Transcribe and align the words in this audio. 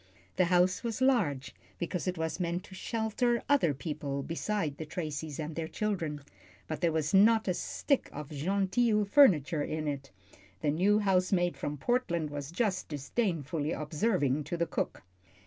The 0.37 0.45
house 0.45 0.83
was 0.83 0.99
large, 0.99 1.53
because 1.77 2.07
it 2.07 2.17
was 2.17 2.39
meant 2.39 2.63
to 2.63 2.73
shelter 2.73 3.43
other 3.47 3.71
people 3.71 4.23
beside 4.23 4.77
the 4.77 4.85
Tracys 4.87 5.37
and 5.39 5.55
their 5.55 5.67
children, 5.67 6.21
but 6.67 6.81
there 6.81 6.91
was 6.91 7.13
not 7.13 7.47
a 7.47 7.53
stick 7.53 8.09
of 8.11 8.31
"genteel" 8.31 9.05
furniture 9.05 9.61
in 9.61 9.87
it, 9.87 10.09
the 10.61 10.71
new 10.71 10.97
housemaid 10.97 11.55
from 11.55 11.77
Portland 11.77 12.31
was 12.31 12.49
just 12.51 12.87
disdainfully 12.87 13.73
observing 13.73 14.43
to 14.45 14.57
the 14.57 14.65
cook. 14.65 15.03